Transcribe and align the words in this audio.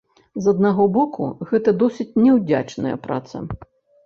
З 0.43 0.53
аднаго 0.53 0.87
боку, 0.95 1.27
гэта 1.51 1.75
досыць 1.83 2.17
няўдзячная 2.25 2.97
праца. 3.05 3.45